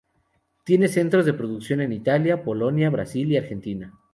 Tiene 0.63 0.87
centros 0.87 1.27
de 1.27 1.33
producción 1.35 1.79
en 1.79 1.93
Italia, 1.93 2.41
Polonia, 2.43 2.89
Brasil 2.89 3.31
y 3.31 3.37
Argentina. 3.37 3.93